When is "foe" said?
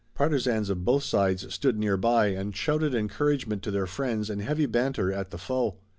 5.37-5.75